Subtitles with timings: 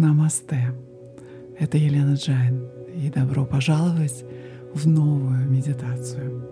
[0.00, 0.74] Намасте.
[1.56, 2.68] Это Елена Джайн.
[2.96, 4.24] И добро пожаловать
[4.74, 6.42] в новую медитацию.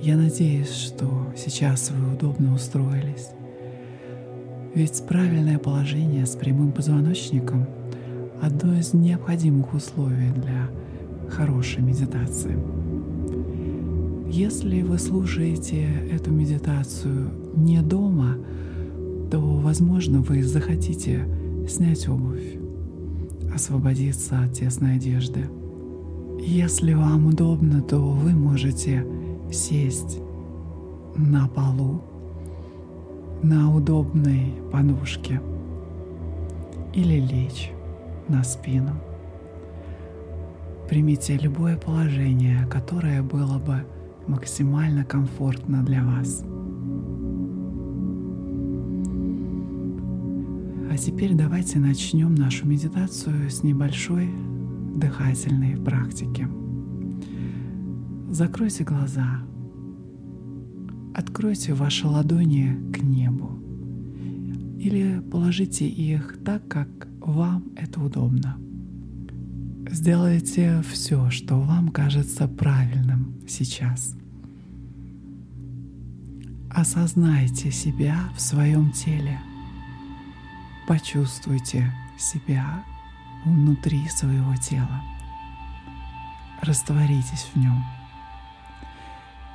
[0.00, 3.28] Я надеюсь, что сейчас вы удобно устроились.
[4.74, 7.66] Ведь правильное положение с прямым позвоночником—
[8.40, 10.70] одно из необходимых условий для
[11.30, 12.56] хорошей медитации.
[14.30, 18.36] Если вы слушаете эту медитацию не дома,
[19.30, 21.26] то, возможно, вы захотите
[21.68, 22.58] снять обувь,
[23.54, 25.48] освободиться от тесной одежды.
[26.40, 29.06] Если вам удобно, то вы можете
[29.50, 30.20] сесть
[31.16, 32.02] на полу,
[33.42, 35.40] на удобной подушке
[36.94, 37.70] или лечь
[38.28, 38.92] на спину.
[40.88, 43.84] Примите любое положение, которое было бы
[44.26, 46.44] максимально комфортно для вас.
[50.88, 54.30] А теперь давайте начнем нашу медитацию с небольшой
[54.94, 56.48] дыхательной практики.
[58.30, 59.40] Закройте глаза,
[61.12, 63.58] откройте ваши ладони к небу
[64.78, 66.88] или положите их так, как
[67.20, 68.56] вам это удобно.
[69.90, 74.14] Сделайте все, что вам кажется правильным сейчас.
[76.70, 79.40] Осознайте себя в своем теле–
[80.86, 82.84] Почувствуйте себя
[83.44, 85.02] внутри своего тела.
[86.62, 87.84] Растворитесь в нем.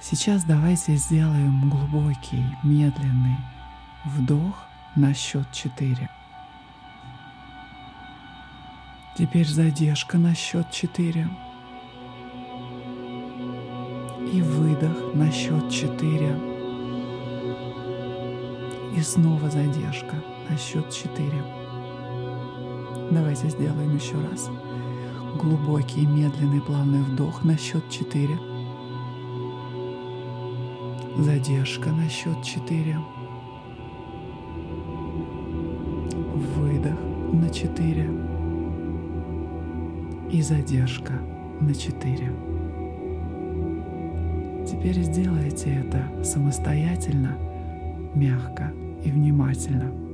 [0.00, 3.38] Сейчас давайте сделаем глубокий, медленный
[4.04, 4.54] вдох
[4.94, 6.08] на счет 4.
[9.18, 11.28] Теперь задержка на счет 4.
[14.32, 16.38] И выдох на счет 4.
[18.96, 20.14] И снова задержка
[20.50, 21.30] на счет 4.
[23.10, 24.50] Давайте сделаем еще раз.
[25.40, 28.38] Глубокий, медленный, плавный вдох на счет 4.
[31.18, 32.98] Задержка на счет 4.
[36.56, 36.98] Выдох
[37.32, 38.10] на 4.
[40.30, 41.12] И задержка
[41.60, 42.32] на 4.
[44.66, 47.38] Теперь сделайте это самостоятельно,
[48.14, 48.72] мягко
[49.04, 50.05] и внимательно.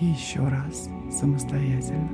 [0.00, 2.08] И еще раз самостоятельно.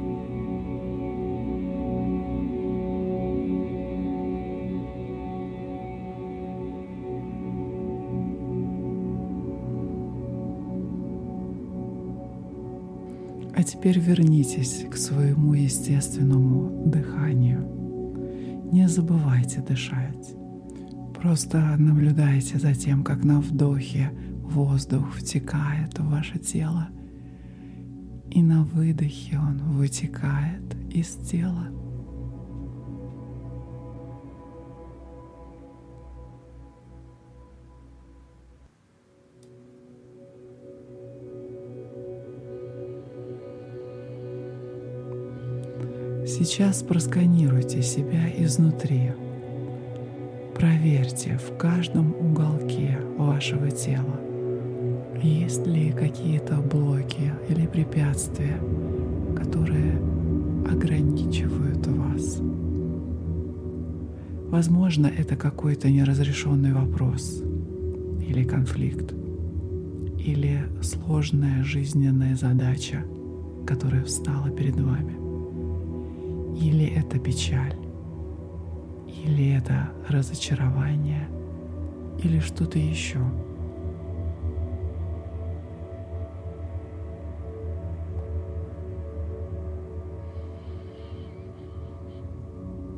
[13.57, 17.69] А теперь вернитесь к своему естественному дыханию.
[18.73, 20.35] Не забывайте дышать.
[21.21, 24.11] Просто наблюдайте за тем, как на вдохе
[24.43, 26.89] воздух втекает в ваше тело–
[28.35, 31.69] и на выдохе он вытекает из тела.
[46.27, 49.13] Сейчас просканируйте себя изнутри.
[50.57, 54.24] Проверьте в каждом уголке вашего тела,
[55.25, 58.61] есть ли какие-то блоки или препятствия,
[59.35, 59.97] которые
[60.71, 62.41] ограничивают вас?
[64.51, 67.43] Возможно, это какой-то неразрешенный вопрос
[68.21, 69.15] или конфликт,
[70.19, 73.03] или сложная жизненная задача,
[73.67, 75.15] которая встала перед вами.
[76.61, 77.77] Или это печаль,
[79.25, 81.29] или это разочарование,
[82.23, 83.19] или что-то еще–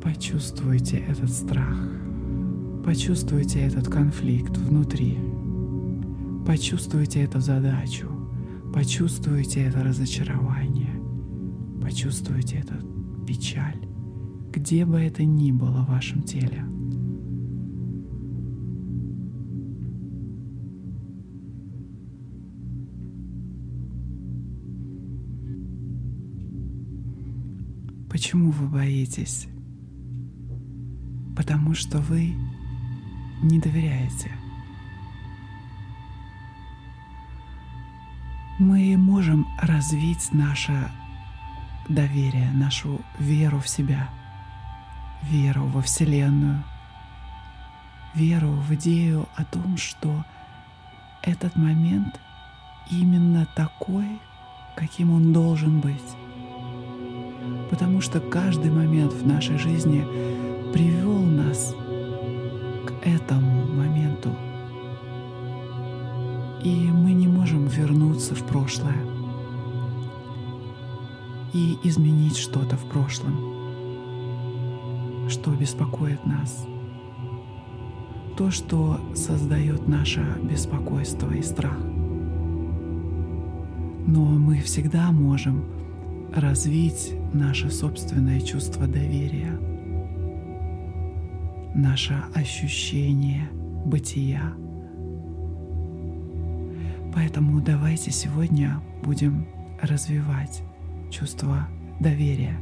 [0.07, 1.77] Почувствуйте этот страх.
[2.85, 5.17] Почувствуйте этот конфликт внутри.
[6.45, 8.07] Почувствуйте эту задачу.
[8.73, 10.93] Почувствуйте это разочарование.
[11.81, 12.75] Почувствуйте эту
[13.25, 13.85] печаль.
[14.53, 16.63] Где бы это ни было в вашем теле.
[28.09, 29.49] Почему вы боитесь?
[31.47, 32.35] Потому что вы
[33.41, 34.31] не доверяете.
[38.59, 40.91] мы можем развить наше
[41.87, 44.09] доверие, нашу веру в себя,
[45.23, 46.63] веру во Вселенную,
[48.15, 50.25] веру в идею о том, что
[51.21, 52.19] этот момент
[52.89, 54.19] именно такой,
[54.75, 56.17] каким он должен быть.
[57.69, 60.03] Потому что каждый момент в нашей жизни
[60.73, 61.75] привел нас
[62.85, 64.29] к этому моменту.
[66.63, 68.97] И мы не можем вернуться в прошлое
[71.53, 73.35] и изменить что-то в прошлом,
[75.29, 76.65] что беспокоит нас.
[78.35, 81.77] То, что создает наше беспокойство и страх.
[84.05, 85.63] Но мы всегда можем
[86.33, 89.59] развить наше собственное чувство доверия,
[91.77, 93.47] наше ощущение
[93.85, 94.53] бытия.
[97.13, 99.47] Поэтому давайте сегодня будем
[99.81, 100.63] развивать
[101.11, 101.67] чувство
[101.99, 102.57] доверия.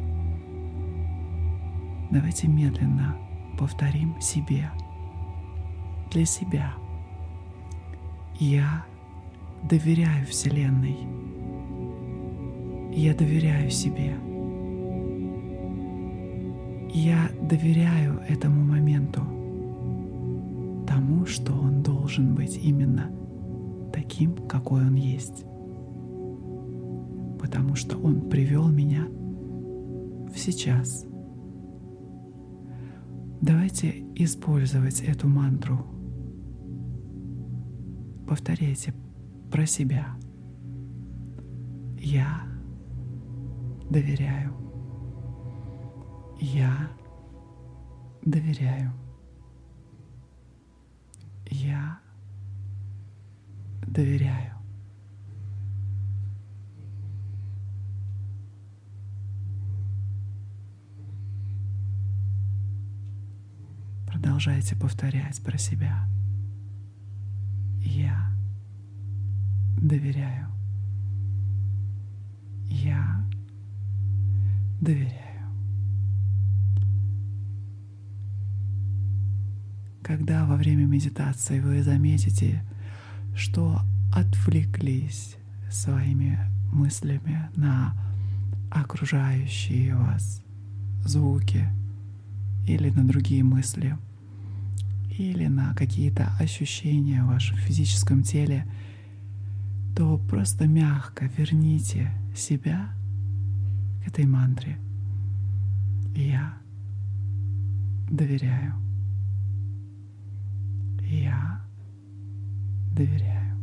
[2.12, 3.16] Давайте медленно
[3.58, 4.70] повторим себе,
[6.12, 6.74] для себя.
[8.38, 8.86] Я
[9.64, 10.98] доверяю Вселенной.
[12.94, 14.16] Я доверяю себе.
[16.96, 19.22] Я доверяю этому моменту,
[20.88, 23.12] тому, что он должен быть именно
[23.92, 25.46] таким, какой он есть
[27.46, 31.06] потому что Он привел меня в сейчас.
[33.40, 35.86] Давайте использовать эту мантру.
[38.28, 38.96] Повторяйте
[39.52, 40.08] про себя.
[42.00, 42.48] Я
[43.92, 44.65] доверяю.
[46.54, 46.92] Я
[48.24, 48.94] доверяю.
[51.50, 52.00] Я
[53.88, 54.54] доверяю.
[64.06, 66.08] Продолжайте повторять про себя.
[67.80, 68.32] Я
[69.82, 70.48] доверяю.
[72.68, 73.28] Я
[74.80, 75.35] доверяю.
[80.06, 82.64] Когда во время медитации вы заметите,
[83.36, 83.82] что
[84.14, 85.36] отвлеклись
[85.72, 86.40] своими
[86.72, 87.94] мыслями на
[88.70, 90.44] окружающие вас
[91.04, 91.68] звуки
[92.68, 93.98] или на другие мысли–
[95.18, 98.66] или на какие-то ощущения в вашем физическом теле,
[99.96, 102.90] то просто мягко верните себя
[104.04, 104.78] к этой мантре.
[106.16, 106.54] Я
[108.10, 108.85] доверяю.
[111.06, 111.62] Я
[112.92, 113.58] доверяю.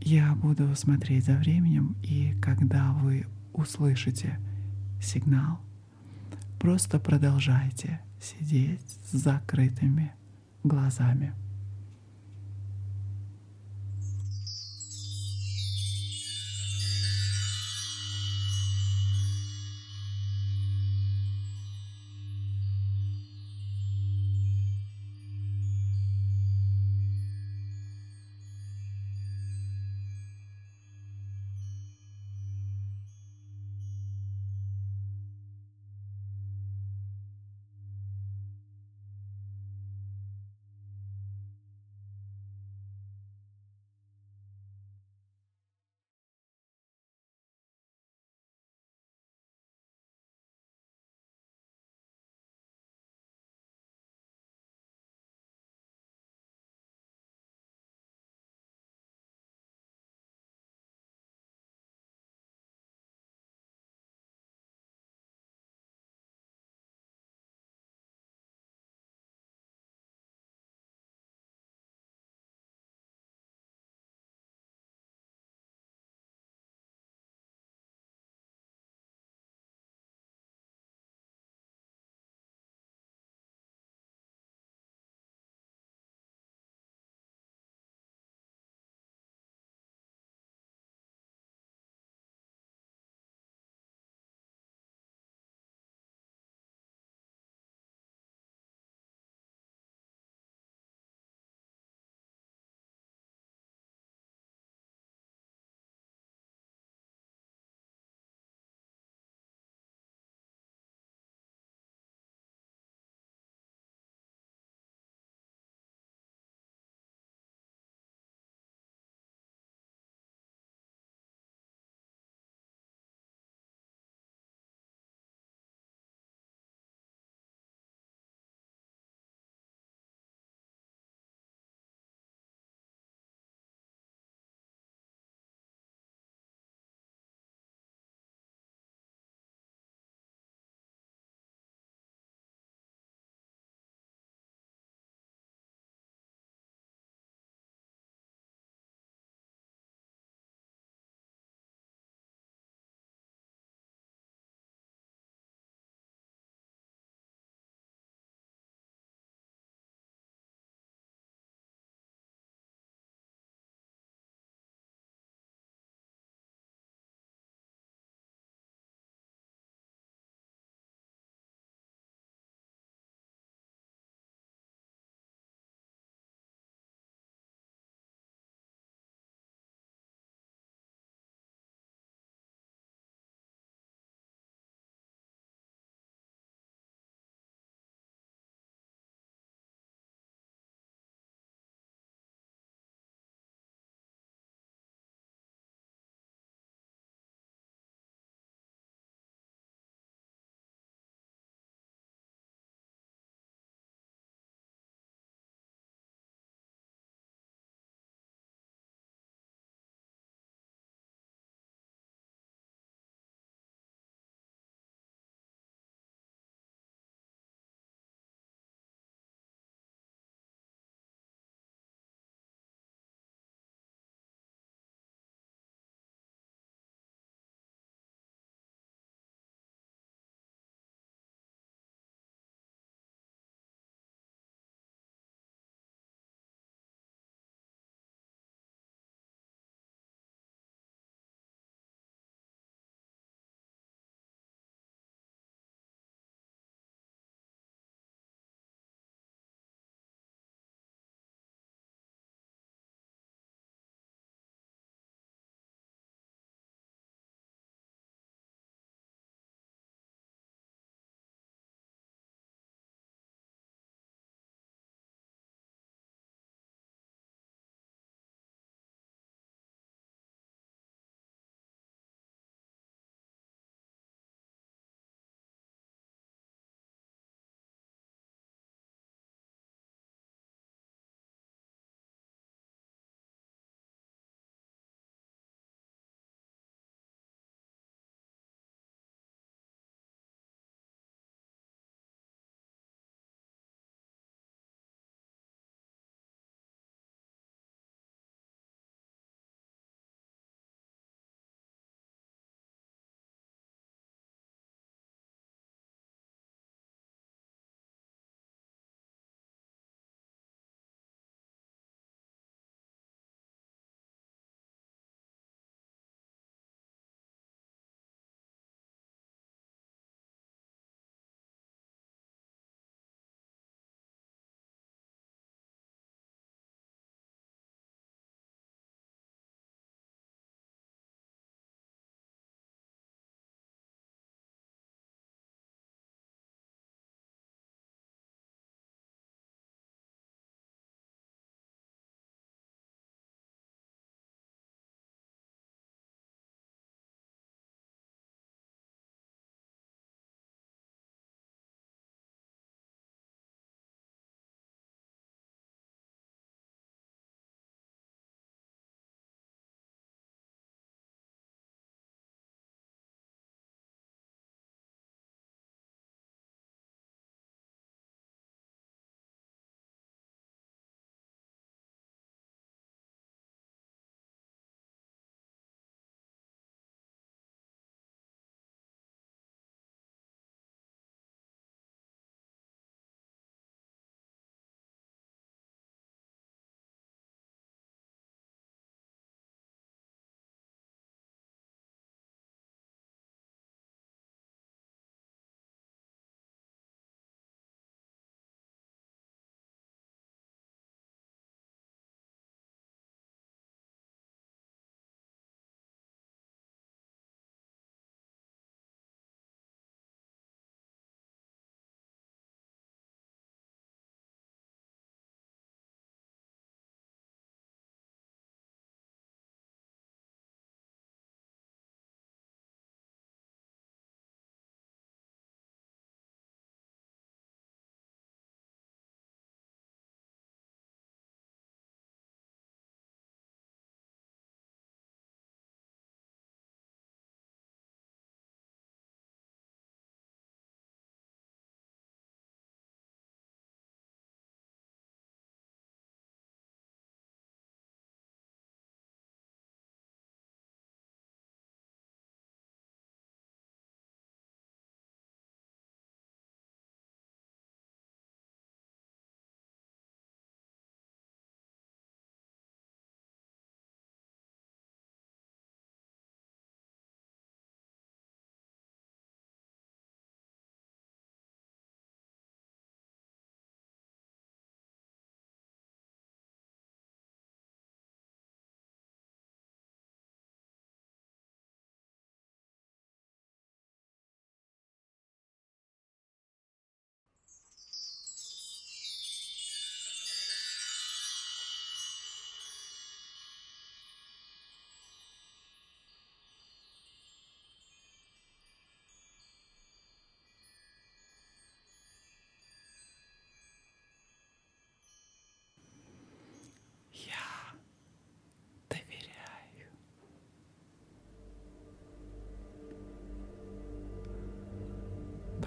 [0.00, 4.38] Я буду смотреть за временем, и когда вы услышите
[5.00, 5.60] сигнал,
[6.58, 10.12] просто продолжайте сидеть с закрытыми
[10.62, 11.32] глазами.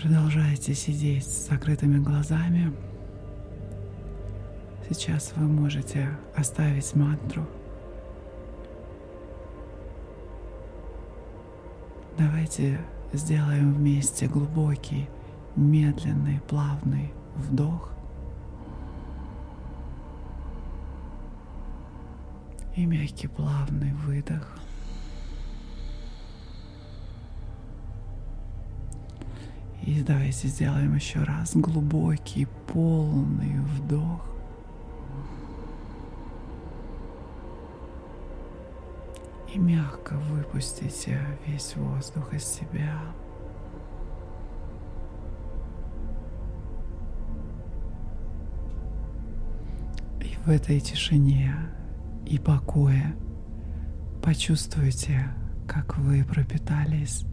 [0.08, 2.72] Продолжаете сидеть с закрытыми глазами,
[4.88, 7.46] сейчас вы можете оставить мантру.
[12.18, 12.80] Давайте
[13.12, 15.10] сделаем вместе глубокий,
[15.58, 17.92] медленный, плавный вдох
[22.78, 24.58] и мягкий плавный выдох.
[29.88, 34.36] И давайте сделаем еще раз глубокий, полный вдох.
[39.56, 43.00] И мягко выпустите весь воздух из себя.
[50.20, 51.56] И в этой тишине
[52.26, 53.16] и покое
[54.22, 55.34] почувствуйте,
[55.66, 57.24] как вы пропитались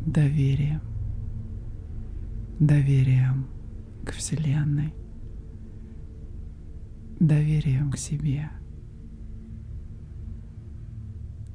[0.00, 0.93] доверием
[2.60, 3.46] доверием
[4.04, 4.94] к Вселенной,
[7.18, 8.50] доверием к себе,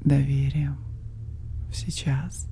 [0.02, 0.76] доверием
[1.72, 2.48] сейчас.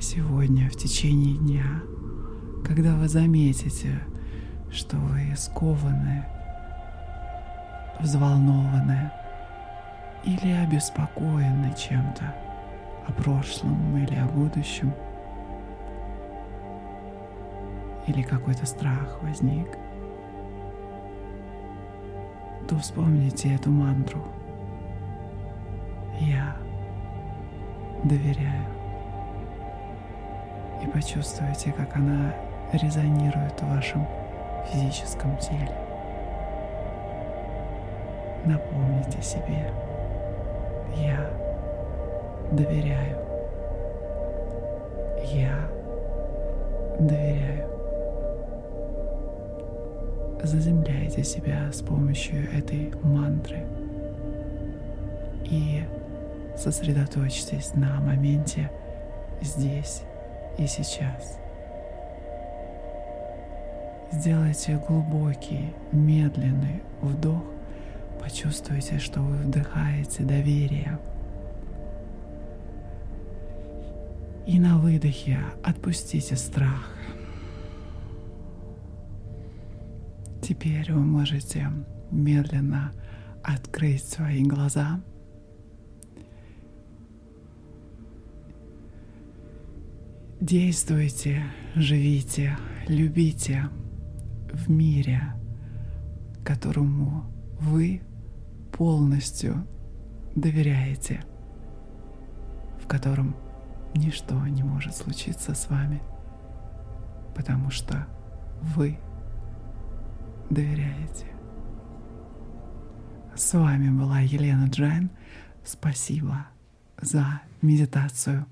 [0.00, 1.80] Сегодня в течение дня
[2.74, 4.00] когда вы заметите,
[4.70, 6.24] что вы скованы,
[8.00, 9.10] взволнованы
[10.24, 12.34] или обеспокоены чем-то
[13.06, 14.94] о прошлом или о будущем,
[18.06, 19.68] или какой-то страх возник,
[22.70, 24.24] то вспомните эту мантру.
[26.18, 26.56] Я
[28.02, 28.64] доверяю.
[30.82, 32.32] И почувствуйте, как она
[32.72, 34.06] резонирует в вашем
[34.66, 35.72] физическом теле.
[38.44, 39.70] Напомните себе,
[40.96, 41.30] я
[42.50, 43.18] доверяю.
[45.24, 45.56] Я
[46.98, 47.68] доверяю.
[50.42, 53.64] Заземляйте себя с помощью этой мантры
[55.44, 55.84] и
[56.56, 58.70] сосредоточьтесь на моменте
[59.40, 60.02] здесь
[60.58, 61.41] и сейчас.
[64.12, 67.42] Сделайте глубокий, медленный вдох.
[68.20, 70.98] Почувствуйте, что вы вдыхаете доверие.
[74.46, 76.94] И на выдохе отпустите страх.
[80.42, 81.68] Теперь вы можете
[82.10, 82.92] медленно
[83.42, 85.00] открыть свои глаза.
[90.38, 91.44] Действуйте,
[91.76, 93.70] живите, любите
[94.52, 95.34] в мире,
[96.44, 97.24] которому
[97.60, 98.02] вы
[98.72, 99.66] полностью
[100.34, 101.24] доверяете,
[102.82, 103.36] в котором
[103.94, 106.02] ничто не может случиться с вами,
[107.34, 108.06] потому что
[108.74, 108.98] вы
[110.50, 111.26] доверяете.
[113.34, 115.10] С вами была Елена Джайн.
[115.64, 116.46] Спасибо
[117.00, 118.46] за медитацию.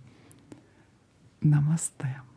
[1.42, 2.29] Намасте.